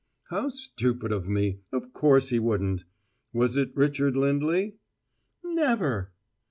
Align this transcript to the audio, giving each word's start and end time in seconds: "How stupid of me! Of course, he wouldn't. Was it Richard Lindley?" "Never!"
"How 0.31 0.49
stupid 0.49 1.11
of 1.11 1.29
me! 1.29 1.59
Of 1.71 1.93
course, 1.93 2.29
he 2.29 2.39
wouldn't. 2.39 2.85
Was 3.33 3.55
it 3.55 3.69
Richard 3.75 4.17
Lindley?" 4.17 4.77
"Never!" 5.43 6.11